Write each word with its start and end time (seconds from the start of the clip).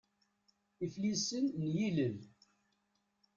Iflisen 0.85 1.45
n 1.59 1.61
yilel. 1.75 2.17